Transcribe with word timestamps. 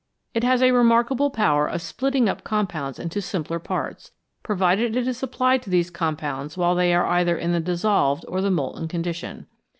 It 0.33 0.43
has 0.43 0.63
a 0.63 0.71
re 0.71 0.83
markable 0.83 1.29
power 1.29 1.67
of 1.67 1.79
splitting 1.79 2.27
up 2.27 2.43
compounds 2.43 2.97
into 2.97 3.21
simpler 3.21 3.59
parts, 3.59 4.09
provided 4.41 4.95
it 4.95 5.05
is 5.07 5.21
applied 5.21 5.61
to 5.61 5.69
these 5.69 5.91
compounds 5.91 6.57
while 6.57 6.73
they 6.73 6.91
are 6.95 7.05
either 7.05 7.37
in 7.37 7.51
the 7.51 7.59
dissolved 7.59 8.25
or 8.27 8.41
the 8.41 8.49
molten 8.49 8.87
con 8.87 9.03
dition. 9.03 9.45